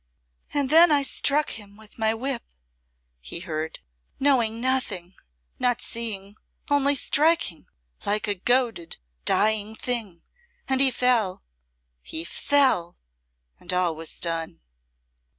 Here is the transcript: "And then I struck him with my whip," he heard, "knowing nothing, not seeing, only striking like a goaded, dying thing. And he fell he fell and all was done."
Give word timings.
"And 0.51 0.71
then 0.71 0.91
I 0.91 1.03
struck 1.03 1.51
him 1.51 1.77
with 1.77 1.99
my 1.99 2.11
whip," 2.15 2.41
he 3.19 3.41
heard, 3.41 3.81
"knowing 4.19 4.59
nothing, 4.59 5.13
not 5.59 5.79
seeing, 5.79 6.37
only 6.71 6.95
striking 6.95 7.67
like 8.03 8.27
a 8.27 8.33
goaded, 8.33 8.97
dying 9.25 9.75
thing. 9.75 10.23
And 10.67 10.81
he 10.81 10.89
fell 10.89 11.43
he 12.01 12.23
fell 12.23 12.97
and 13.59 13.71
all 13.71 13.95
was 13.95 14.17
done." 14.17 14.61